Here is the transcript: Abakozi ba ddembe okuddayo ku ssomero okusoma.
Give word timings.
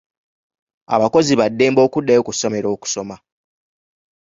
Abakozi 0.95 1.33
ba 1.39 1.45
ddembe 1.51 1.81
okuddayo 1.87 2.21
ku 2.27 2.31
ssomero 2.35 2.67
okusoma. 2.75 3.15